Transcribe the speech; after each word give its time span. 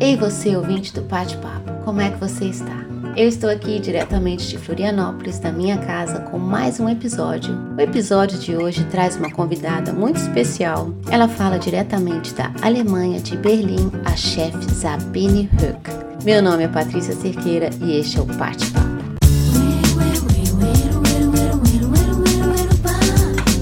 Ei 0.00 0.16
você, 0.16 0.56
ouvinte 0.56 0.92
do 0.94 1.02
Pate 1.02 1.36
Papo, 1.36 1.70
como 1.84 2.00
é 2.00 2.10
que 2.10 2.18
você 2.18 2.46
está? 2.46 2.86
Eu 3.14 3.28
estou 3.28 3.50
aqui 3.50 3.78
diretamente 3.78 4.48
de 4.48 4.56
Florianópolis, 4.56 5.38
da 5.38 5.52
minha 5.52 5.76
casa, 5.76 6.20
com 6.20 6.38
mais 6.38 6.80
um 6.80 6.88
episódio. 6.88 7.54
O 7.76 7.80
episódio 7.80 8.38
de 8.38 8.56
hoje 8.56 8.84
traz 8.84 9.16
uma 9.16 9.30
convidada 9.30 9.92
muito 9.92 10.16
especial. 10.16 10.94
Ela 11.10 11.28
fala 11.28 11.58
diretamente 11.58 12.32
da 12.32 12.50
Alemanha, 12.62 13.20
de 13.20 13.36
Berlim, 13.36 13.92
a 14.06 14.16
chefe 14.16 14.64
Sabine 14.72 15.50
Höck. 15.60 16.24
Meu 16.24 16.40
nome 16.40 16.64
é 16.64 16.68
Patrícia 16.68 17.14
Cerqueira 17.14 17.68
e 17.82 17.98
este 17.98 18.18
é 18.18 18.22
o 18.22 18.26
Pate 18.26 18.70
Papo. 18.70 18.92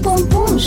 Pum 0.01 0.25
pum, 0.27 0.57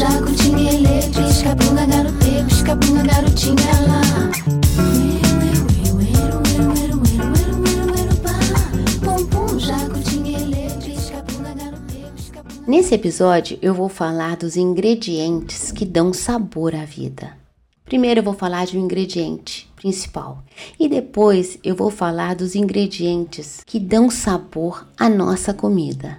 Nesse 12.95 13.09
episódio 13.09 13.59
eu 13.61 13.75
vou 13.75 13.89
falar 13.89 14.37
dos 14.37 14.57
ingredientes 14.57 15.73
que 15.73 15.85
dão 15.85 16.13
sabor 16.13 16.77
à 16.77 16.85
vida. 16.85 17.37
Primeiro 17.85 18.21
eu 18.21 18.25
vou 18.25 18.35
falar 18.35 18.67
de 18.67 18.79
um 18.79 18.85
ingrediente 18.85 19.69
principal 19.75 20.45
e 20.79 20.89
depois 20.89 21.59
eu 21.65 21.75
vou 21.75 21.91
falar 21.91 22.37
dos 22.37 22.55
ingredientes 22.55 23.65
que 23.67 23.81
dão 23.81 24.09
sabor 24.09 24.87
à 24.97 25.09
nossa 25.09 25.53
comida. 25.53 26.19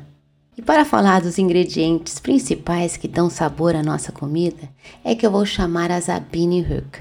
E 0.58 0.62
para 0.62 0.84
falar 0.84 1.22
dos 1.22 1.40
ingredientes 1.40 2.20
principais 2.20 2.98
que 2.98 3.08
dão 3.08 3.30
sabor 3.30 3.74
à 3.74 3.82
nossa 3.82 4.12
comida, 4.12 4.70
é 5.02 5.16
que 5.16 5.26
eu 5.26 5.32
vou 5.32 5.46
chamar 5.46 5.90
a 5.92 6.02
Sabine 6.02 6.60
Höck. 6.60 7.00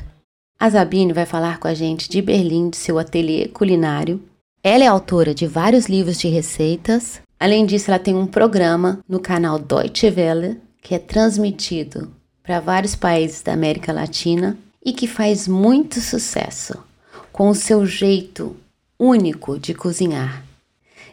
A 0.57 0.71
Sabine 0.71 1.13
vai 1.13 1.27
falar 1.27 1.59
com 1.59 1.67
a 1.67 1.75
gente 1.75 2.09
de 2.09 2.23
Berlim, 2.23 2.71
de 2.71 2.77
seu 2.77 2.97
ateliê 2.97 3.49
culinário. 3.49 4.23
Ela 4.63 4.85
é 4.85 4.87
autora 4.87 5.35
de 5.35 5.49
vários 5.49 5.87
livros 5.87 6.17
de 6.17 6.29
receitas. 6.29 7.21
Além 7.39 7.67
disso, 7.67 7.91
ela 7.91 7.99
tem 7.99 8.15
um 8.15 8.27
programa 8.27 9.01
no 9.09 9.21
canal 9.21 9.59
Deutsche 9.59 10.09
Welle, 10.09 10.61
que 10.83 10.95
é 10.95 10.99
transmitido 10.99 12.13
para 12.43 12.61
vários 12.61 12.95
países 12.95 13.43
da 13.43 13.53
América 13.53 13.93
Latina 13.93 14.57
e 14.85 14.93
que 14.93 15.07
faz 15.07 15.49
muito 15.49 16.01
sucesso 16.01 16.75
com 17.33 17.49
o 17.49 17.55
seu 17.55 17.85
jeito 17.87 18.57
único 18.99 19.59
de 19.59 19.75
cozinhar 19.75 20.45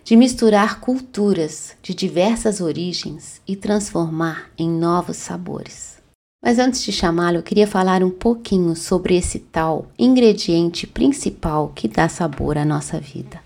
de 0.04 0.16
misturar 0.16 0.80
culturas 0.80 1.76
de 1.82 1.94
diversas 1.94 2.60
origens 2.60 3.42
e 3.48 3.56
transformar 3.56 4.50
em 4.58 4.70
novos 4.70 5.18
sabores. 5.18 5.98
Mas 6.44 6.58
antes 6.58 6.84
de 6.84 6.92
chamá-lo, 6.92 7.38
eu 7.38 7.44
queria 7.44 7.68
falar 7.68 8.04
um 8.04 8.10
pouquinho 8.10 8.76
sobre 8.76 9.16
esse 9.16 9.38
tal 9.38 9.88
ingrediente 9.98 10.88
principal 10.88 11.72
que 11.76 11.88
dá 11.88 12.10
sabor 12.10 12.58
à 12.58 12.66
nossa 12.66 13.00
vida. 13.00 13.40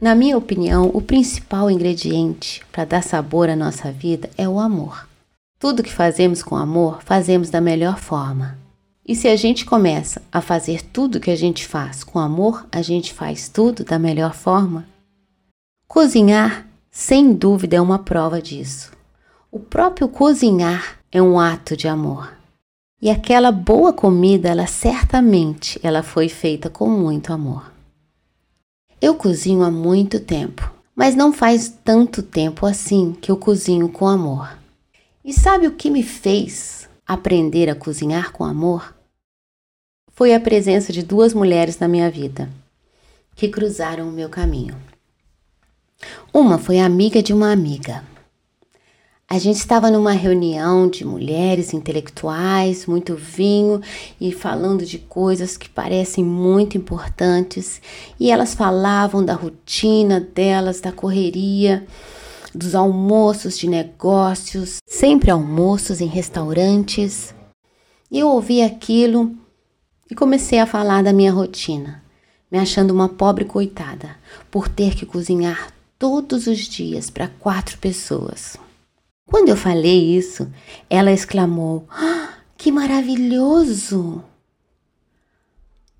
Na 0.00 0.14
minha 0.14 0.36
opinião, 0.36 0.90
o 0.92 1.00
principal 1.00 1.70
ingrediente 1.70 2.62
para 2.70 2.84
dar 2.84 3.02
sabor 3.02 3.48
à 3.48 3.56
nossa 3.56 3.90
vida 3.90 4.28
é 4.36 4.48
o 4.48 4.58
amor. 4.58 5.08
Tudo 5.58 5.82
que 5.82 5.92
fazemos 5.92 6.42
com 6.42 6.54
amor, 6.54 7.02
fazemos 7.02 7.50
da 7.50 7.60
melhor 7.60 7.98
forma. 7.98 8.58
E 9.06 9.14
se 9.14 9.28
a 9.28 9.36
gente 9.36 9.64
começa 9.64 10.20
a 10.30 10.40
fazer 10.40 10.82
tudo 10.82 11.20
que 11.20 11.30
a 11.30 11.36
gente 11.36 11.66
faz 11.66 12.04
com 12.04 12.18
amor, 12.18 12.66
a 12.70 12.82
gente 12.82 13.14
faz 13.14 13.48
tudo 13.48 13.84
da 13.84 13.98
melhor 13.98 14.34
forma 14.34 14.86
Cozinhar, 15.88 16.66
sem 16.90 17.32
dúvida, 17.32 17.76
é 17.76 17.80
uma 17.80 18.00
prova 18.00 18.42
disso. 18.42 18.90
O 19.52 19.60
próprio 19.60 20.08
cozinhar 20.08 20.98
é 21.12 21.22
um 21.22 21.38
ato 21.38 21.76
de 21.76 21.86
amor. 21.86 22.32
E 23.00 23.08
aquela 23.08 23.52
boa 23.52 23.92
comida, 23.92 24.48
ela 24.48 24.66
certamente 24.66 25.78
ela 25.82 26.02
foi 26.02 26.28
feita 26.28 26.68
com 26.68 26.90
muito 26.90 27.32
amor. 27.32 27.75
Eu 29.06 29.14
cozinho 29.14 29.62
há 29.62 29.70
muito 29.70 30.18
tempo, 30.18 30.68
mas 30.92 31.14
não 31.14 31.32
faz 31.32 31.72
tanto 31.84 32.24
tempo 32.24 32.66
assim 32.66 33.12
que 33.12 33.30
eu 33.30 33.36
cozinho 33.36 33.88
com 33.88 34.08
amor. 34.08 34.58
E 35.24 35.32
sabe 35.32 35.68
o 35.68 35.76
que 35.76 35.88
me 35.88 36.02
fez 36.02 36.88
aprender 37.06 37.70
a 37.70 37.76
cozinhar 37.76 38.32
com 38.32 38.42
amor? 38.42 38.96
Foi 40.10 40.34
a 40.34 40.40
presença 40.40 40.92
de 40.92 41.04
duas 41.04 41.32
mulheres 41.32 41.78
na 41.78 41.86
minha 41.86 42.10
vida 42.10 42.50
que 43.36 43.46
cruzaram 43.46 44.08
o 44.08 44.12
meu 44.12 44.28
caminho. 44.28 44.74
Uma 46.34 46.58
foi 46.58 46.80
amiga 46.80 47.22
de 47.22 47.32
uma 47.32 47.52
amiga. 47.52 48.02
A 49.28 49.40
gente 49.40 49.56
estava 49.56 49.90
numa 49.90 50.12
reunião 50.12 50.88
de 50.88 51.04
mulheres 51.04 51.74
intelectuais, 51.74 52.86
muito 52.86 53.16
vinho 53.16 53.80
e 54.20 54.30
falando 54.30 54.86
de 54.86 54.98
coisas 54.98 55.56
que 55.56 55.68
parecem 55.68 56.24
muito 56.24 56.78
importantes, 56.78 57.82
e 58.20 58.30
elas 58.30 58.54
falavam 58.54 59.24
da 59.24 59.34
rotina 59.34 60.20
delas, 60.20 60.80
da 60.80 60.92
correria, 60.92 61.84
dos 62.54 62.76
almoços 62.76 63.58
de 63.58 63.68
negócios, 63.68 64.76
sempre 64.86 65.28
almoços 65.28 66.00
em 66.00 66.06
restaurantes. 66.06 67.34
E 68.08 68.20
eu 68.20 68.28
ouvi 68.28 68.62
aquilo 68.62 69.34
e 70.08 70.14
comecei 70.14 70.60
a 70.60 70.66
falar 70.66 71.02
da 71.02 71.12
minha 71.12 71.32
rotina, 71.32 72.00
me 72.48 72.60
achando 72.60 72.92
uma 72.92 73.08
pobre 73.08 73.44
coitada 73.44 74.10
por 74.52 74.68
ter 74.68 74.94
que 74.94 75.04
cozinhar 75.04 75.72
todos 75.98 76.46
os 76.46 76.60
dias 76.60 77.10
para 77.10 77.26
quatro 77.26 77.76
pessoas. 77.78 78.56
Quando 79.26 79.48
eu 79.48 79.56
falei 79.56 80.16
isso, 80.16 80.50
ela 80.88 81.12
exclamou: 81.12 81.84
ah, 81.90 82.34
Que 82.56 82.70
maravilhoso! 82.70 84.22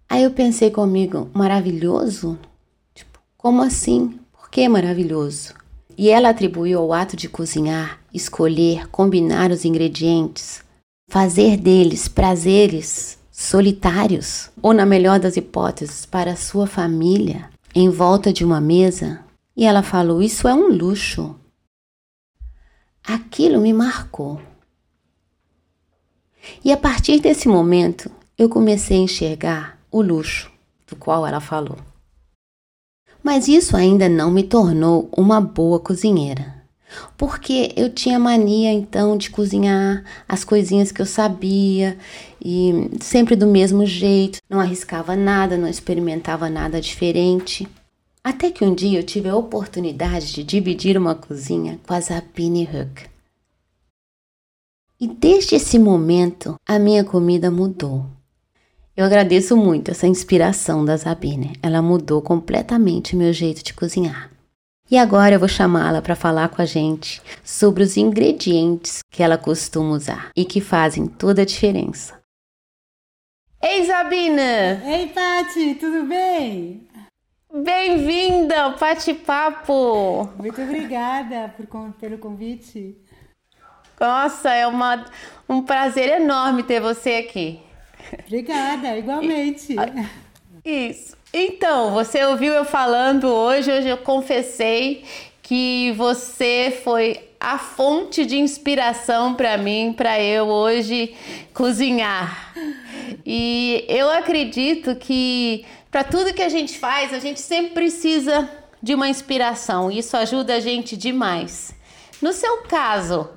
Aí 0.09 0.23
eu 0.23 0.31
pensei 0.31 0.71
comigo: 0.71 1.29
Maravilhoso? 1.35 2.39
Tipo, 2.95 3.19
como 3.37 3.63
assim? 3.63 4.19
Por 4.33 4.49
que 4.49 4.69
maravilhoso? 4.69 5.55
E 5.99 6.09
ela 6.09 6.29
atribuiu 6.29 6.79
ao 6.79 6.93
ato 6.93 7.17
de 7.17 7.29
cozinhar, 7.29 7.99
escolher, 8.15 8.89
combinar 8.89 9.51
os 9.51 9.65
ingredientes, 9.65 10.63
fazer 11.09 11.57
deles 11.57 12.07
prazeres 12.07 13.19
solitários, 13.33 14.51
ou 14.63 14.73
na 14.73 14.87
melhor 14.87 15.19
das 15.19 15.37
hipóteses, 15.37 16.07
para 16.07 16.37
sua 16.37 16.67
família, 16.67 17.51
em 17.75 17.91
volta 17.91 18.33
de 18.33 18.45
uma 18.45 18.61
mesa, 18.61 19.21
e 19.57 19.65
ela 19.65 19.83
falou: 19.83 20.23
Isso 20.23 20.47
é 20.47 20.55
um 20.55 20.69
luxo. 20.69 21.35
Aquilo 23.07 23.61
me 23.61 23.73
marcou. 23.73 24.41
E 26.65 26.73
a 26.73 26.77
partir 26.77 27.21
desse 27.21 27.47
momento, 27.47 28.11
eu 28.37 28.49
comecei 28.49 28.97
a 28.97 29.01
enxergar 29.01 29.79
o 29.91 30.03
luxo 30.03 30.51
do 30.89 30.97
qual 30.97 31.27
ela 31.27 31.41
falou. 31.41 31.79
Mas 33.23 33.49
isso 33.49 33.77
ainda 33.77 34.09
não 34.09 34.31
me 34.31 34.43
tornou 34.43 35.09
uma 35.17 35.41
boa 35.41 35.79
cozinheira. 35.79 36.57
Porque 37.17 37.73
eu 37.77 37.91
tinha 37.91 38.19
mania 38.19 38.73
então 38.73 39.17
de 39.17 39.31
cozinhar 39.31 40.05
as 40.29 40.45
coisinhas 40.45 40.93
que 40.93 41.03
eu 41.03 41.07
sabia 41.07 41.97
e 42.45 42.91
sempre 43.01 43.35
do 43.35 43.47
mesmo 43.47 43.85
jeito, 43.85 44.39
não 44.49 44.61
arriscava 44.61 45.17
nada, 45.17 45.57
não 45.57 45.69
experimentava 45.69 46.49
nada 46.49 46.81
diferente. 46.81 47.69
Até 48.27 48.51
que 48.51 48.65
um 48.65 48.75
dia 48.75 48.99
eu 48.99 49.05
tive 49.05 49.29
a 49.29 49.37
oportunidade 49.37 50.33
de 50.33 50.43
dividir 50.43 50.99
uma 50.99 51.15
cozinha 51.15 51.79
com 51.87 51.95
a 51.95 52.01
Sabine 52.01 52.65
Huck. 52.65 53.09
E 55.01 55.07
desde 55.07 55.55
esse 55.55 55.79
momento 55.79 56.57
a 56.67 56.77
minha 56.77 57.05
comida 57.05 57.53
mudou. 57.53 58.05
Eu 58.97 59.05
agradeço 59.05 59.57
muito 59.57 59.93
essa 59.93 60.09
inspiração 60.09 60.85
da 60.85 60.99
Sabine. 60.99 61.53
Ela 61.63 61.81
mudou 61.81 62.21
completamente 62.21 63.15
meu 63.15 63.33
jeito 63.33 63.63
de 63.63 63.73
cozinhar. 63.73 64.29
E 64.91 64.99
agora 64.99 65.37
eu 65.37 65.39
vou 65.39 65.49
chamá-la 65.49 66.03
para 66.03 66.17
falar 66.17 66.49
com 66.49 66.61
a 66.61 66.67
gente 66.67 67.23
sobre 67.45 67.85
os 67.85 67.97
ingredientes 67.97 69.05
que 69.09 69.23
ela 69.23 69.39
costuma 69.39 69.95
usar 69.95 70.33
e 70.35 70.45
que 70.45 70.61
fazem 70.61 71.07
toda 71.07 71.43
a 71.43 71.47
diferença. 71.47 72.21
Ei, 73.63 73.87
Sabine! 73.87 74.83
Ei, 74.85 75.13
Pati, 75.15 75.77
tudo 75.77 76.05
bem? 76.07 76.89
Bem-vinda 77.53 78.63
ao 78.63 78.73
Pate 78.75 79.15
Papo! 79.15 80.29
Muito 80.37 80.61
obrigada 80.61 81.55
por, 81.57 81.93
pelo 81.93 82.19
convite. 82.19 82.97
Nossa, 83.99 84.53
é 84.53 84.67
uma, 84.67 85.05
um 85.49 85.63
prazer 85.63 86.21
enorme 86.21 86.65
ter 86.65 86.81
você 86.81 87.25
aqui. 87.27 87.61
Obrigada, 88.27 88.99
igualmente. 88.99 89.77
Isso. 90.65 91.17
Então, 91.33 91.93
você 91.93 92.25
ouviu 92.25 92.53
eu 92.53 92.65
falando 92.65 93.29
hoje, 93.29 93.71
hoje 93.71 93.89
eu 93.89 93.99
confessei 93.99 95.05
que 95.41 95.93
você 95.93 96.77
foi 96.83 97.31
a 97.39 97.59
fonte 97.59 98.27
de 98.27 98.37
inspiração 98.37 99.35
para 99.35 99.57
mim, 99.57 99.95
para 99.97 100.21
eu 100.21 100.47
hoje 100.47 101.15
cozinhar. 101.55 102.53
E 103.25 103.85
eu 103.89 104.11
acredito 104.11 104.97
que 104.97 105.65
para 105.97 106.05
tudo 106.05 106.35
que 106.35 106.43
a 106.43 106.49
gente 106.51 106.79
faz, 106.79 107.15
a 107.15 107.19
gente 107.19 107.41
sempre 107.41 107.73
precisa 107.73 108.47
de 108.83 108.95
uma 108.95 109.09
inspiração. 109.09 109.91
Isso 109.91 110.15
ajuda 110.15 110.57
a 110.57 110.61
gente 110.61 110.95
demais. 110.95 111.75
No 112.21 112.35
seu 112.35 112.59
caso, 112.65 113.31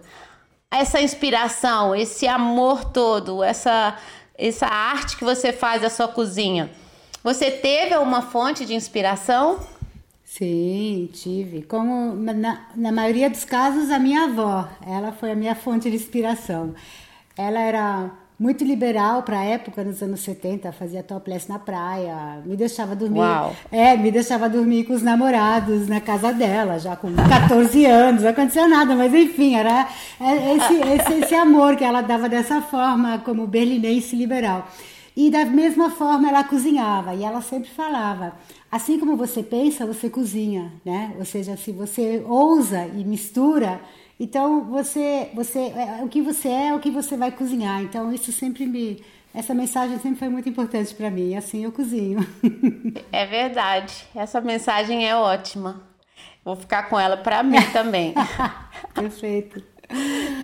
essa 0.70 1.00
inspiração, 1.00 1.96
esse 1.96 2.28
amor 2.28 2.84
todo, 2.84 3.42
essa 3.42 3.98
essa 4.38 4.68
arte 4.68 5.16
que 5.16 5.24
você 5.24 5.54
faz 5.54 5.82
da 5.82 5.90
sua 5.90 6.10
cozinha, 6.10 6.70
Você 7.24 7.50
teve 7.50 7.96
uma 7.96 8.24
fonte 8.24 8.66
de 8.66 8.74
inspiração? 8.74 9.66
Sim, 10.26 11.10
tive. 11.14 11.62
Como 11.62 12.14
na, 12.14 12.66
na 12.76 12.92
maioria 12.92 13.30
dos 13.30 13.46
casos, 13.46 13.90
a 13.90 13.98
minha 13.98 14.26
avó, 14.26 14.68
ela 14.86 15.14
foi 15.14 15.32
a 15.32 15.36
minha 15.36 15.56
fonte 15.56 15.90
de 15.90 15.96
inspiração. 15.96 16.76
Ela 17.38 17.62
era 17.62 18.12
muito 18.40 18.64
liberal 18.64 19.24
para 19.24 19.40
a 19.40 19.44
época, 19.44 19.84
nos 19.84 20.02
anos 20.02 20.22
70, 20.22 20.72
fazia 20.72 21.04
topless 21.04 21.50
na 21.50 21.60
praia, 21.60 22.42
me 22.46 22.56
deixava 22.56 22.96
dormir. 22.96 23.20
Uau. 23.20 23.54
É, 23.70 23.98
me 23.98 24.10
deixava 24.12 24.48
dormir 24.48 24.86
com 24.86 24.94
os 24.94 25.02
namorados 25.02 25.90
na 25.90 26.00
casa 26.00 26.32
dela, 26.32 26.80
já 26.80 26.96
com 26.96 27.14
14 27.14 27.86
anos, 27.86 28.24
não 28.24 28.30
aconteceu 28.30 28.68
nada, 28.70 28.96
mas 28.96 29.14
enfim, 29.14 29.56
era 29.56 29.90
esse, 30.56 30.74
esse, 30.76 31.14
esse 31.26 31.36
amor 31.36 31.76
que 31.76 31.84
ela 31.84 32.02
dava 32.02 32.30
dessa 32.30 32.62
forma, 32.62 33.20
como 33.20 33.46
berlinense 33.46 34.16
liberal. 34.16 34.70
E 35.18 35.30
da 35.30 35.44
mesma 35.44 35.90
forma 35.90 36.30
ela 36.30 36.46
cozinhava, 36.46 37.14
e 37.14 37.26
ela 37.26 37.42
sempre 37.42 37.70
falava: 37.70 38.34
assim 38.72 38.98
como 38.98 39.18
você 39.18 39.44
pensa, 39.44 39.86
você 39.86 40.10
cozinha, 40.10 40.72
né? 40.86 41.14
Ou 41.20 41.26
seja, 41.26 41.58
se 41.58 41.74
você 41.74 42.24
ousa 42.26 42.88
e 42.96 43.04
mistura, 43.04 43.82
então 44.20 44.66
você, 44.66 45.30
você, 45.34 45.60
é, 45.60 46.04
o 46.04 46.10
que 46.10 46.22
você 46.22 46.50
é, 46.50 46.68
é 46.68 46.76
o 46.76 46.80
que 46.80 46.92
você 46.92 47.16
vai 47.16 47.32
cozinhar. 47.32 47.82
Então 47.82 48.12
isso 48.14 48.32
sempre 48.32 48.66
me, 48.66 49.02
essa 49.34 49.54
mensagem 49.54 49.98
sempre 50.00 50.20
foi 50.20 50.30
muito 50.30 50.50
importante 50.50 50.94
para 50.94 51.10
mim. 51.10 51.36
Assim 51.36 51.64
eu 51.64 51.72
cozinho. 51.72 52.20
É 53.12 53.26
verdade. 53.26 53.94
Essa 54.16 54.40
mensagem 54.40 55.08
é 55.08 55.16
ótima. 55.16 55.82
Vou 56.44 56.56
ficar 56.56 56.84
com 56.84 57.00
ela 57.00 57.18
para 57.18 57.42
mim 57.44 57.62
também. 57.74 58.14
Perfeito. 58.94 59.64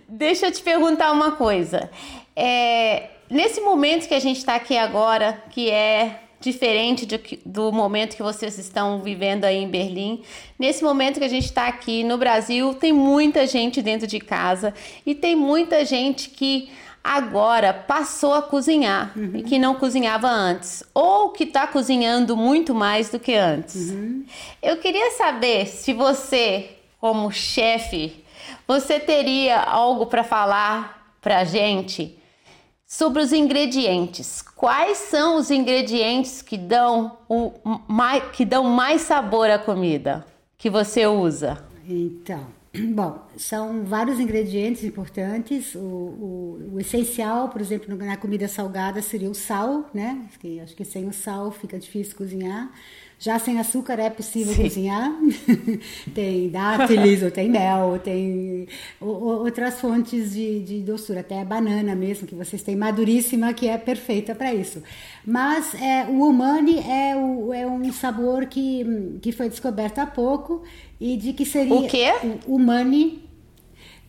Deixa 0.08 0.48
eu 0.48 0.52
te 0.52 0.62
perguntar 0.62 1.12
uma 1.12 1.34
coisa. 1.34 1.90
É, 2.36 3.10
nesse 3.30 3.62
momento 3.62 4.08
que 4.08 4.14
a 4.14 4.20
gente 4.20 4.38
está 4.38 4.56
aqui 4.56 4.78
agora, 4.78 5.44
que 5.52 5.70
é 5.70 6.25
diferente 6.46 7.06
do, 7.06 7.20
do 7.46 7.72
momento 7.72 8.16
que 8.16 8.24
vocês 8.24 8.58
estão 8.58 9.02
vivendo 9.02 9.44
aí 9.44 9.58
em 9.58 9.68
Berlim. 9.68 10.22
Nesse 10.58 10.84
momento 10.84 11.20
que 11.20 11.26
a 11.26 11.30
gente 11.30 11.46
está 11.46 11.68
aqui 11.68 12.04
no 12.04 12.18
Brasil, 12.18 12.74
tem 12.76 12.94
muita 12.94 13.46
gente 13.48 13.82
dentro 13.82 14.08
de 14.08 14.20
casa 14.20 14.74
e 15.06 15.14
tem 15.14 15.36
muita 15.36 15.84
gente 15.84 16.30
que 16.30 16.70
agora 17.04 17.74
passou 17.74 18.34
a 18.34 18.42
cozinhar 18.42 19.12
uhum. 19.16 19.32
e 19.36 19.44
que 19.44 19.60
não 19.60 19.76
cozinhava 19.76 20.28
antes, 20.28 20.84
ou 20.94 21.30
que 21.30 21.44
está 21.44 21.68
cozinhando 21.68 22.38
muito 22.38 22.74
mais 22.74 23.10
do 23.10 23.20
que 23.20 23.36
antes. 23.36 23.90
Uhum. 23.90 24.24
Eu 24.62 24.78
queria 24.78 25.12
saber 25.12 25.68
se 25.68 25.94
você, 25.94 26.78
como 27.00 27.32
chefe, 27.32 28.24
você 28.68 29.00
teria 29.00 29.60
algo 29.60 30.06
para 30.06 30.24
falar 30.24 31.18
para 31.22 31.40
a 31.40 31.44
gente 31.44 32.18
sobre 32.86 33.22
os 33.22 33.34
ingredientes. 33.34 34.42
Quais 34.42 34.98
são 34.98 35.38
os 35.38 35.50
ingredientes 35.50 36.42
que 36.42 36.58
dão, 36.58 37.18
o, 37.28 37.52
mais, 37.88 38.24
que 38.32 38.46
dão 38.46 38.64
mais 38.64 39.02
sabor 39.02 39.50
à 39.50 39.58
comida 39.58 40.26
que 40.58 40.70
você 40.70 41.06
usa? 41.08 41.58
Então, 41.88 42.48
bom, 42.94 43.20
são 43.38 43.84
vários 43.84 44.20
ingredientes 44.20 44.84
importantes. 44.84 45.76
O, 45.76 45.80
o, 45.80 46.70
o, 46.74 46.80
essencial, 46.80 47.50
por 47.50 47.62
exemplo, 47.62 47.96
na 47.96 48.18
comida 48.18 48.48
salgada 48.48 49.02
seria 49.02 49.30
o 49.30 49.36
sal, 49.36 49.90
né? 49.94 50.28
Acho 50.64 50.76
que 50.76 50.86
sem 50.86 51.08
o 51.08 51.14
sal 51.14 51.52
fica 51.52 51.78
difícil 51.80 52.16
cozinhar. 52.16 52.72
Já 53.18 53.40
sem 53.40 53.60
açúcar 53.60 53.98
é 54.00 54.10
possível 54.10 54.54
Sim. 54.54 54.64
cozinhar. 54.64 55.12
tem 56.14 56.50
dátiles, 56.50 57.24
ou 57.24 57.32
tem 57.32 57.50
mel, 57.50 57.92
ou 57.92 58.00
tem 58.00 58.68
outras 59.00 59.80
fontes 59.80 60.34
de, 60.34 60.60
de 60.60 60.82
doçura, 60.82 61.22
até 61.22 61.42
a 61.42 61.46
banana 61.46 61.96
mesmo, 61.96 62.28
que 62.28 62.36
vocês 62.36 62.62
têm 62.62 62.76
maduríssima, 62.76 63.54
que 63.54 63.70
é 63.70 63.78
perfeita 63.78 64.36
para 64.36 64.54
isso. 64.54 64.84
Mas 65.26 65.74
é, 65.76 66.06
o 66.10 66.28
umami 66.28 66.80
é, 66.80 67.16
o, 67.16 67.54
é 67.54 67.66
um 67.66 67.92
sabor 67.94 68.46
que, 68.48 69.18
que 69.22 69.32
foi 69.32 69.48
descoberto 69.48 70.00
há 70.00 70.06
pouco 70.06 70.62
e 71.00 71.18
de 71.18 71.34
que 71.34 71.46
seria... 71.46 71.76
O 71.76 71.88
quê? 71.88 72.14
O 72.46 72.56
umami. 72.56 73.24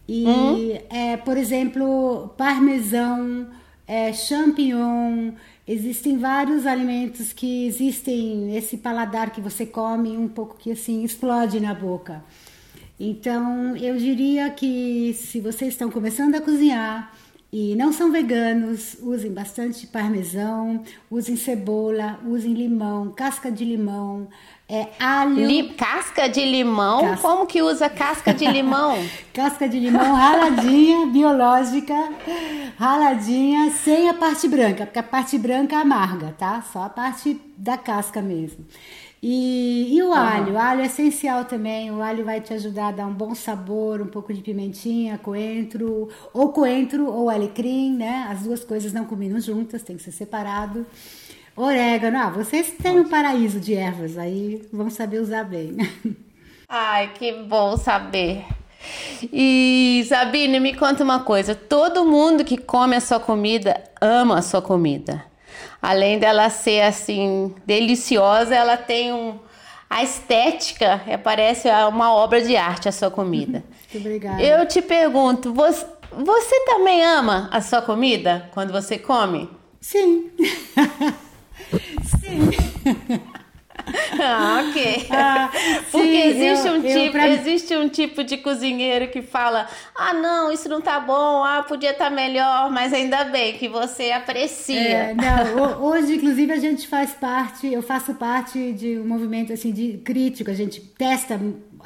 E, 0.08 0.26
hum? 0.26 0.78
é, 0.88 1.16
por 1.16 1.36
exemplo, 1.36 2.34
parmesão, 2.36 3.48
é, 3.86 4.12
champignon 4.12 5.32
Existem 5.68 6.16
vários 6.16 6.64
alimentos 6.64 7.32
que 7.32 7.66
existem 7.66 8.56
esse 8.56 8.76
paladar 8.76 9.30
que 9.30 9.40
você 9.40 9.66
come 9.66 10.16
um 10.16 10.28
pouco 10.28 10.56
que 10.56 10.70
assim 10.70 11.02
explode 11.02 11.58
na 11.58 11.74
boca. 11.74 12.22
Então, 13.00 13.76
eu 13.76 13.96
diria 13.96 14.48
que 14.50 15.12
se 15.14 15.40
vocês 15.40 15.72
estão 15.72 15.90
começando 15.90 16.36
a 16.36 16.40
cozinhar 16.40 17.12
e 17.52 17.74
não 17.74 17.92
são 17.92 18.12
veganos, 18.12 18.96
usem 19.02 19.32
bastante 19.32 19.88
parmesão, 19.88 20.84
usem 21.10 21.34
cebola, 21.34 22.20
usem 22.24 22.54
limão, 22.54 23.10
casca 23.10 23.50
de 23.50 23.64
limão, 23.64 24.28
é 24.68 24.88
alho. 24.98 25.46
Li, 25.46 25.74
casca 25.74 26.28
de 26.28 26.44
limão? 26.44 27.00
Casca. 27.00 27.28
Como 27.28 27.46
que 27.46 27.62
usa 27.62 27.88
casca 27.88 28.34
de 28.34 28.46
limão? 28.46 28.96
casca 29.32 29.68
de 29.68 29.78
limão 29.78 30.14
raladinha, 30.14 31.06
biológica, 31.12 31.94
raladinha, 32.76 33.70
sem 33.70 34.08
a 34.08 34.14
parte 34.14 34.48
branca, 34.48 34.84
porque 34.84 34.98
a 34.98 35.04
parte 35.04 35.38
branca 35.38 35.78
amarga, 35.78 36.34
tá? 36.36 36.62
Só 36.72 36.82
a 36.82 36.88
parte 36.88 37.40
da 37.56 37.78
casca 37.78 38.20
mesmo. 38.20 38.64
E, 39.22 39.96
e 39.96 40.02
o 40.02 40.12
alho, 40.12 40.54
o 40.54 40.58
alho 40.58 40.82
é 40.82 40.86
essencial 40.86 41.44
também. 41.44 41.90
O 41.90 42.02
alho 42.02 42.24
vai 42.24 42.40
te 42.40 42.52
ajudar 42.52 42.88
a 42.88 42.92
dar 42.92 43.06
um 43.06 43.14
bom 43.14 43.34
sabor, 43.34 44.00
um 44.02 44.06
pouco 44.06 44.32
de 44.32 44.40
pimentinha, 44.40 45.16
coentro, 45.18 46.08
ou 46.34 46.50
coentro 46.50 47.06
ou 47.06 47.30
alecrim, 47.30 47.96
né? 47.96 48.26
As 48.30 48.42
duas 48.42 48.64
coisas 48.64 48.92
não 48.92 49.04
combinam 49.04 49.40
juntas, 49.40 49.82
tem 49.82 49.96
que 49.96 50.02
ser 50.02 50.12
separado. 50.12 50.86
Orégano, 51.56 52.18
ah, 52.18 52.28
vocês 52.28 52.74
têm 52.82 53.00
um 53.00 53.08
paraíso 53.08 53.58
de 53.58 53.74
ervas 53.74 54.18
aí, 54.18 54.68
vão 54.70 54.90
saber 54.90 55.20
usar 55.20 55.44
bem. 55.44 55.76
Ai, 56.68 57.12
que 57.14 57.32
bom 57.32 57.76
saber. 57.78 58.44
E 59.32 60.04
Sabine, 60.06 60.60
me 60.60 60.74
conta 60.74 61.02
uma 61.02 61.20
coisa: 61.20 61.54
todo 61.54 62.04
mundo 62.04 62.44
que 62.44 62.58
come 62.58 62.94
a 62.94 63.00
sua 63.00 63.18
comida 63.18 63.82
ama 64.00 64.38
a 64.38 64.42
sua 64.42 64.60
comida. 64.60 65.24
Além 65.80 66.18
dela 66.18 66.50
ser 66.50 66.82
assim 66.82 67.54
deliciosa, 67.64 68.54
ela 68.54 68.76
tem 68.76 69.12
um 69.12 69.38
a 69.88 70.02
estética, 70.02 71.00
é, 71.06 71.16
parece 71.16 71.68
uma 71.88 72.12
obra 72.12 72.42
de 72.42 72.56
arte 72.56 72.88
a 72.88 72.92
sua 72.92 73.10
comida. 73.10 73.64
Muito 73.94 74.04
obrigada. 74.04 74.42
Eu 74.42 74.66
te 74.66 74.82
pergunto, 74.82 75.54
você, 75.54 75.86
você 76.12 76.64
também 76.66 77.04
ama 77.04 77.48
a 77.52 77.60
sua 77.60 77.80
comida 77.80 78.50
quando 78.52 78.72
você 78.72 78.98
come? 78.98 79.48
Sim. 79.80 80.30
Sim. 82.26 82.50
Ah, 84.20 84.64
ok. 84.68 85.06
Ah, 85.10 85.50
Porque 85.92 86.06
sim, 86.06 86.42
existe, 86.42 86.66
eu, 86.66 86.74
um 86.74 86.82
tipo, 86.82 87.12
pra... 87.12 87.28
existe 87.28 87.76
um 87.76 87.88
tipo 87.88 88.24
de 88.24 88.36
cozinheiro 88.38 89.08
que 89.08 89.22
fala: 89.22 89.68
ah, 89.94 90.12
não, 90.12 90.50
isso 90.50 90.68
não 90.68 90.80
tá 90.80 90.98
bom, 90.98 91.44
ah, 91.44 91.62
podia 91.62 91.92
estar 91.92 92.06
tá 92.06 92.10
melhor, 92.10 92.70
mas 92.70 92.92
ainda 92.92 93.24
bem 93.24 93.54
que 93.54 93.68
você 93.68 94.10
aprecia. 94.10 94.80
É, 94.80 95.14
não, 95.14 95.82
hoje, 95.82 96.16
inclusive, 96.16 96.52
a 96.52 96.58
gente 96.58 96.88
faz 96.88 97.12
parte, 97.12 97.72
eu 97.72 97.82
faço 97.82 98.14
parte 98.14 98.72
de 98.72 98.98
um 98.98 99.06
movimento 99.06 99.52
assim 99.52 99.72
de 99.72 99.98
crítico, 99.98 100.50
a 100.50 100.54
gente 100.54 100.80
testa 100.80 101.38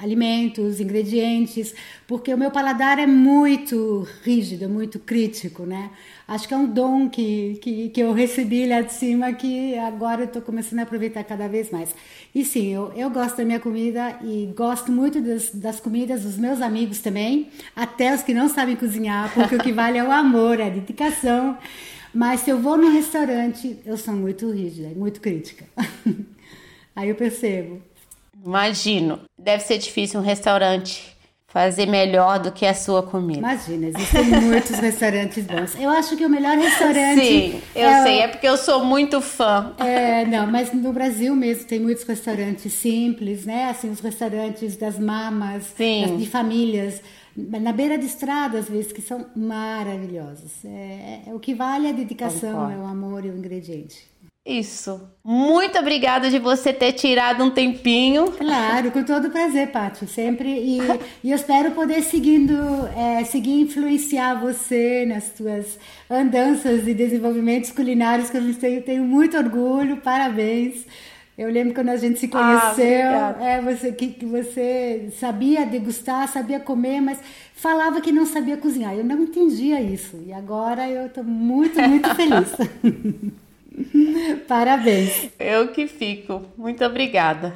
alimentos, 0.02 0.80
ingredientes, 0.80 1.75
porque 2.07 2.33
o 2.33 2.38
meu 2.38 2.50
paladar 2.50 2.99
é 2.99 3.07
muito 3.07 4.07
rígido, 4.23 4.64
é 4.64 4.69
muito 4.69 4.99
crítico, 4.99 5.64
né? 5.64 5.90
Acho 6.26 6.47
que 6.47 6.54
é 6.54 6.57
um 6.57 6.66
dom 6.66 7.09
que, 7.09 7.59
que, 7.61 7.88
que 7.88 8.00
eu 8.00 8.12
recebi 8.12 8.66
lá 8.66 8.80
de 8.80 8.92
cima 8.92 9.33
que 9.33 9.76
agora 9.76 10.23
eu 10.23 10.26
estou 10.26 10.40
começando 10.40 10.78
a 10.78 10.83
aproveitar 10.83 11.25
cada 11.25 11.49
vez 11.49 11.71
mais. 11.71 11.95
E 12.35 12.45
sim, 12.45 12.73
eu, 12.73 12.92
eu 12.95 13.11
gosto 13.11 13.38
da 13.38 13.45
minha 13.45 13.61
comida 13.61 14.16
e 14.23 14.52
gosto 14.57 14.92
muito 14.92 15.21
das, 15.21 15.50
das 15.50 15.80
comidas 15.80 16.23
dos 16.23 16.37
meus 16.37 16.61
amigos 16.61 17.00
também, 17.00 17.49
até 17.75 18.14
os 18.14 18.23
que 18.23 18.33
não 18.33 18.49
sabem 18.49 18.76
cozinhar, 18.76 19.33
porque 19.35 19.57
o 19.57 19.59
que 19.59 19.73
vale 19.73 19.99
é 19.99 20.04
o 20.04 20.11
amor, 20.11 20.61
é 20.61 20.66
a 20.66 20.71
dedicação. 20.71 21.59
Mas 22.12 22.40
se 22.40 22.50
eu 22.50 22.59
vou 22.59 22.76
num 22.76 22.92
restaurante, 22.92 23.78
eu 23.85 23.97
sou 23.97 24.14
muito 24.14 24.50
rígida, 24.50 24.88
muito 24.88 25.21
crítica. 25.21 25.64
Aí 26.95 27.09
eu 27.09 27.14
percebo. 27.14 27.80
Imagino. 28.44 29.20
Deve 29.38 29.62
ser 29.62 29.78
difícil 29.78 30.20
um 30.20 30.23
restaurante 30.23 31.16
fazer 31.50 31.87
melhor 31.87 32.38
do 32.38 32.52
que 32.52 32.64
a 32.64 32.73
sua 32.73 33.02
comida. 33.02 33.40
Imagina, 33.40 33.88
existem 33.88 34.25
muitos 34.40 34.78
restaurantes 34.78 35.44
bons. 35.44 35.75
Eu 35.78 35.90
acho 35.90 36.16
que 36.16 36.25
o 36.25 36.28
melhor 36.28 36.56
restaurante. 36.56 37.20
Sim, 37.20 37.62
eu 37.75 37.88
é 37.88 38.02
sei, 38.04 38.18
o... 38.18 38.23
é 38.23 38.28
porque 38.28 38.49
eu 38.49 38.56
sou 38.56 38.85
muito 38.85 39.20
fã. 39.20 39.75
É, 39.78 40.25
não, 40.25 40.47
mas 40.47 40.73
no 40.73 40.92
Brasil 40.92 41.35
mesmo 41.35 41.64
tem 41.64 41.80
muitos 41.80 42.04
restaurantes 42.04 42.73
simples, 42.73 43.44
né? 43.44 43.70
Assim, 43.70 43.90
os 43.90 44.00
restaurantes 44.00 44.76
das 44.76 44.99
mamas, 44.99 45.64
Sim. 45.76 46.16
de 46.16 46.26
famílias. 46.26 47.02
Na 47.37 47.73
beira 47.73 47.97
de 47.97 48.06
estrada, 48.06 48.59
às 48.59 48.68
vezes, 48.68 48.92
que 48.92 49.00
são 49.00 49.26
maravilhosos. 49.35 50.64
É, 50.64 51.23
é 51.26 51.35
o 51.35 51.40
que 51.40 51.54
vale 51.54 51.87
é 51.87 51.90
a 51.90 51.92
dedicação, 51.92 52.52
Concordo. 52.52 52.73
é 52.73 52.76
o 52.76 52.87
amor 52.87 53.25
e 53.25 53.30
o 53.30 53.37
ingrediente. 53.37 54.11
Isso. 54.44 55.00
Muito 55.23 55.78
obrigada 55.78 56.30
de 56.30 56.38
você 56.38 56.73
ter 56.73 56.92
tirado 56.94 57.44
um 57.44 57.50
tempinho. 57.50 58.32
Claro, 58.32 58.90
com 58.90 59.02
todo 59.04 59.30
prazer, 59.30 59.70
Paty. 59.70 60.06
Sempre. 60.06 60.49
E, 60.49 60.78
e 61.23 61.30
eu 61.30 61.37
espero 61.37 61.73
poder 61.73 62.02
seguindo, 62.02 62.54
é, 62.97 63.23
seguir 63.25 63.61
influenciar 63.61 64.40
você 64.40 65.04
nas 65.06 65.25
suas 65.37 65.78
andanças 66.11 66.88
e 66.88 66.94
desenvolvimentos 66.94 67.70
culinários, 67.70 68.30
que 68.30 68.38
eu 68.38 68.54
tenho, 68.54 68.82
tenho 68.82 69.04
muito 69.04 69.37
orgulho. 69.37 69.99
Parabéns. 69.99 70.87
Eu 71.37 71.50
lembro 71.50 71.75
quando 71.75 71.90
a 71.90 71.97
gente 71.97 72.18
se 72.18 72.26
Ah, 72.26 72.28
conheceu, 72.75 73.09
obrigada. 73.09 73.44
é, 73.44 73.61
você, 73.62 73.92
que, 73.92 74.09
que 74.09 74.26
você 74.26 75.11
sabia 75.18 75.64
degustar, 75.66 76.28
sabia 76.28 76.61
comer, 76.61 77.00
mas 77.00 77.18
falava 77.54 78.00
que 78.00 78.11
não 78.12 78.26
sabia 78.26 78.56
cozinhar. 78.56 78.94
Eu 78.94 79.04
não 79.04 79.23
entendia 79.23 79.80
isso. 79.82 80.18
E 80.26 80.32
agora 80.32 80.88
eu 80.88 81.06
estou 81.06 81.25
muito, 81.25 81.80
muito 81.80 82.09
feliz. 82.16 82.49
Parabéns. 84.49 85.29
Eu 85.39 85.69
que 85.69 85.87
fico. 85.87 86.43
Muito 86.57 86.85
obrigada. 86.85 87.55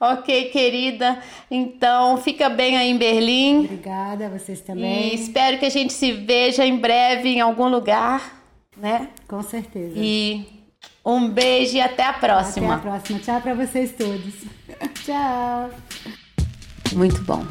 Ok, 0.00 0.50
querida. 0.50 1.18
Então, 1.50 2.18
fica 2.18 2.48
bem 2.48 2.76
aí 2.76 2.88
em 2.90 2.96
Berlim. 2.96 3.64
Obrigada, 3.64 4.28
vocês 4.28 4.60
E 4.60 4.62
também. 4.62 5.14
espero 5.14 5.58
que 5.58 5.66
a 5.66 5.70
gente 5.70 5.92
se 5.92 6.12
veja 6.12 6.64
em 6.64 6.76
breve 6.76 7.30
em 7.30 7.40
algum 7.40 7.68
lugar, 7.68 8.40
né? 8.76 9.08
Com 9.26 9.42
certeza. 9.42 9.94
E 9.96 10.46
um 11.04 11.28
beijo 11.28 11.76
e 11.76 11.80
até 11.80 12.04
a 12.04 12.10
Até 12.10 12.20
próxima. 12.20 12.74
a 12.76 12.78
próxima. 12.78 13.18
Tchau 13.18 13.40
para 13.40 13.54
vocês 13.54 13.92
todos. 13.92 14.34
Tchau. 15.04 15.70
Muito 16.94 17.20
bom. 17.22 17.42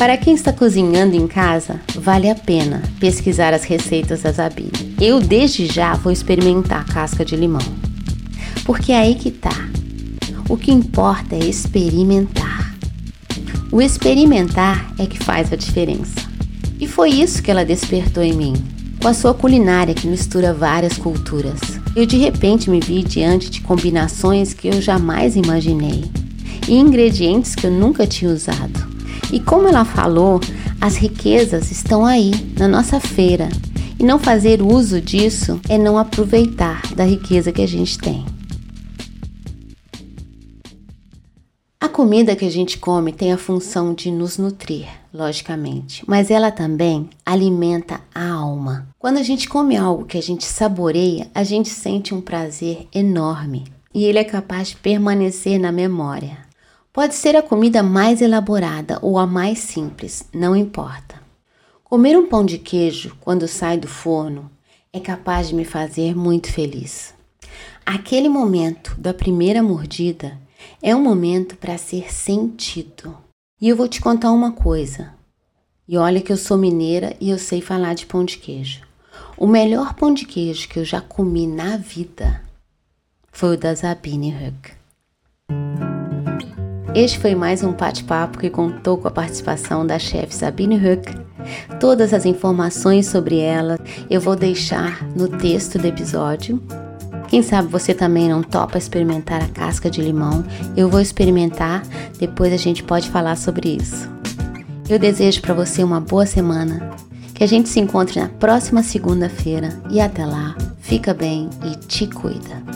Para 0.00 0.16
quem 0.16 0.32
está 0.32 0.50
cozinhando 0.50 1.14
em 1.14 1.26
casa, 1.26 1.78
vale 1.94 2.30
a 2.30 2.34
pena 2.34 2.82
pesquisar 2.98 3.52
as 3.52 3.64
receitas 3.64 4.22
da 4.22 4.32
Zabine. 4.32 4.96
Eu 4.98 5.20
desde 5.20 5.66
já 5.66 5.92
vou 5.92 6.10
experimentar 6.10 6.80
a 6.80 6.90
casca 6.90 7.22
de 7.22 7.36
limão. 7.36 7.60
Porque 8.64 8.92
é 8.92 9.00
aí 9.00 9.14
que 9.14 9.30
tá. 9.30 9.68
O 10.48 10.56
que 10.56 10.72
importa 10.72 11.36
é 11.36 11.40
experimentar. 11.40 12.74
O 13.70 13.82
experimentar 13.82 14.90
é 14.98 15.04
que 15.04 15.18
faz 15.18 15.52
a 15.52 15.56
diferença. 15.56 16.18
E 16.80 16.88
foi 16.88 17.10
isso 17.10 17.42
que 17.42 17.50
ela 17.50 17.62
despertou 17.62 18.22
em 18.22 18.32
mim, 18.32 18.54
com 19.02 19.08
a 19.08 19.12
sua 19.12 19.34
culinária 19.34 19.92
que 19.92 20.08
mistura 20.08 20.54
várias 20.54 20.96
culturas. 20.96 21.60
Eu 21.94 22.06
de 22.06 22.16
repente 22.16 22.70
me 22.70 22.80
vi 22.80 23.02
diante 23.02 23.50
de 23.50 23.60
combinações 23.60 24.54
que 24.54 24.68
eu 24.68 24.80
jamais 24.80 25.36
imaginei 25.36 26.10
e 26.66 26.74
ingredientes 26.74 27.54
que 27.54 27.66
eu 27.66 27.70
nunca 27.70 28.06
tinha 28.06 28.32
usado. 28.32 28.89
E 29.32 29.38
como 29.38 29.68
ela 29.68 29.84
falou, 29.84 30.40
as 30.80 30.96
riquezas 30.96 31.70
estão 31.70 32.04
aí, 32.04 32.32
na 32.58 32.66
nossa 32.66 32.98
feira. 32.98 33.48
E 33.98 34.02
não 34.02 34.18
fazer 34.18 34.60
uso 34.60 35.00
disso 35.00 35.60
é 35.68 35.78
não 35.78 35.96
aproveitar 35.96 36.82
da 36.96 37.04
riqueza 37.04 37.52
que 37.52 37.62
a 37.62 37.68
gente 37.68 37.98
tem. 37.98 38.24
A 41.78 41.88
comida 41.88 42.34
que 42.34 42.44
a 42.44 42.50
gente 42.50 42.78
come 42.78 43.12
tem 43.12 43.32
a 43.32 43.38
função 43.38 43.94
de 43.94 44.10
nos 44.10 44.36
nutrir, 44.36 44.86
logicamente, 45.14 46.02
mas 46.06 46.30
ela 46.30 46.50
também 46.50 47.08
alimenta 47.24 48.00
a 48.14 48.32
alma. 48.32 48.88
Quando 48.98 49.18
a 49.18 49.22
gente 49.22 49.48
come 49.48 49.76
algo 49.76 50.04
que 50.04 50.18
a 50.18 50.22
gente 50.22 50.44
saboreia, 50.44 51.30
a 51.34 51.44
gente 51.44 51.68
sente 51.68 52.14
um 52.14 52.20
prazer 52.20 52.86
enorme 52.94 53.64
e 53.94 54.04
ele 54.04 54.18
é 54.18 54.24
capaz 54.24 54.68
de 54.68 54.76
permanecer 54.76 55.58
na 55.58 55.72
memória. 55.72 56.49
Pode 56.92 57.14
ser 57.14 57.36
a 57.36 57.42
comida 57.42 57.84
mais 57.84 58.20
elaborada 58.20 58.98
ou 59.00 59.16
a 59.16 59.24
mais 59.24 59.60
simples, 59.60 60.24
não 60.34 60.56
importa. 60.56 61.22
Comer 61.84 62.18
um 62.18 62.28
pão 62.28 62.44
de 62.44 62.58
queijo 62.58 63.16
quando 63.20 63.46
sai 63.46 63.78
do 63.78 63.86
forno 63.86 64.50
é 64.92 64.98
capaz 64.98 65.48
de 65.48 65.54
me 65.54 65.64
fazer 65.64 66.16
muito 66.16 66.52
feliz. 66.52 67.14
Aquele 67.86 68.28
momento 68.28 68.96
da 68.98 69.14
primeira 69.14 69.62
mordida 69.62 70.36
é 70.82 70.94
um 70.94 71.00
momento 71.00 71.56
para 71.56 71.78
ser 71.78 72.12
sentido. 72.12 73.16
E 73.60 73.68
eu 73.68 73.76
vou 73.76 73.86
te 73.86 74.00
contar 74.00 74.32
uma 74.32 74.50
coisa. 74.50 75.14
E 75.86 75.96
olha 75.96 76.20
que 76.20 76.32
eu 76.32 76.36
sou 76.36 76.58
mineira 76.58 77.16
e 77.20 77.30
eu 77.30 77.38
sei 77.38 77.60
falar 77.60 77.94
de 77.94 78.06
pão 78.06 78.24
de 78.24 78.38
queijo. 78.38 78.82
O 79.36 79.46
melhor 79.46 79.94
pão 79.94 80.12
de 80.12 80.24
queijo 80.24 80.68
que 80.68 80.80
eu 80.80 80.84
já 80.84 81.00
comi 81.00 81.46
na 81.46 81.76
vida 81.76 82.42
foi 83.30 83.54
o 83.54 83.58
da 83.58 83.76
Sabine 83.76 84.34
Huck. 84.34 84.79
Este 86.92 87.20
foi 87.20 87.36
mais 87.36 87.62
um 87.62 87.70
bate-papo 87.70 88.38
que 88.38 88.50
contou 88.50 88.98
com 88.98 89.06
a 89.06 89.12
participação 89.12 89.86
da 89.86 89.96
chefe 89.96 90.34
Sabine 90.34 90.74
Huck. 90.74 91.14
Todas 91.78 92.12
as 92.12 92.26
informações 92.26 93.06
sobre 93.06 93.38
ela 93.38 93.78
eu 94.10 94.20
vou 94.20 94.34
deixar 94.34 95.06
no 95.16 95.28
texto 95.28 95.78
do 95.78 95.86
episódio. 95.86 96.60
Quem 97.28 97.42
sabe 97.42 97.68
você 97.68 97.94
também 97.94 98.28
não 98.28 98.42
topa 98.42 98.76
experimentar 98.76 99.40
a 99.40 99.46
casca 99.46 99.88
de 99.88 100.02
limão? 100.02 100.44
Eu 100.76 100.88
vou 100.88 101.00
experimentar, 101.00 101.84
depois 102.18 102.52
a 102.52 102.56
gente 102.56 102.82
pode 102.82 103.08
falar 103.08 103.36
sobre 103.36 103.76
isso. 103.80 104.10
Eu 104.88 104.98
desejo 104.98 105.40
para 105.42 105.54
você 105.54 105.84
uma 105.84 106.00
boa 106.00 106.26
semana, 106.26 106.90
que 107.32 107.44
a 107.44 107.46
gente 107.46 107.68
se 107.68 107.78
encontre 107.78 108.18
na 108.18 108.28
próxima 108.28 108.82
segunda-feira 108.82 109.80
e 109.90 110.00
até 110.00 110.26
lá, 110.26 110.56
fica 110.80 111.14
bem 111.14 111.48
e 111.64 111.76
te 111.86 112.08
cuida. 112.08 112.69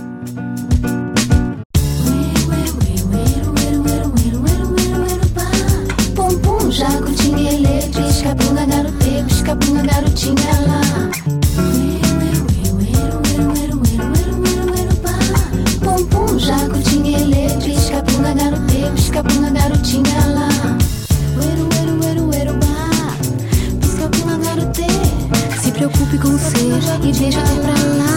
Preocupe 25.75 26.18
com 26.18 26.28
o 26.28 26.38
ser 26.38 27.06
e 27.06 27.12
deixa 27.12 27.40
até 27.40 27.54
pra 27.56 27.73
lá. 27.73 28.14